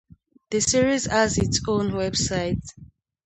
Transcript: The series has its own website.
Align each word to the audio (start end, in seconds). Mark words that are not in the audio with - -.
The 0.49 0.61
series 0.61 1.05
has 1.05 1.37
its 1.37 1.61
own 1.67 1.91
website. 1.91 2.59